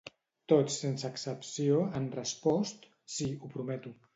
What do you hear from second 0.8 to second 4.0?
sense excepció han respost: ‘Sí, ho prometo’.